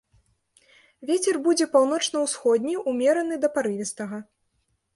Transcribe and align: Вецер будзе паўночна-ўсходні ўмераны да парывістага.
Вецер 1.09 1.35
будзе 1.49 1.67
паўночна-ўсходні 1.75 2.73
ўмераны 2.89 3.35
да 3.47 3.53
парывістага. 3.59 4.17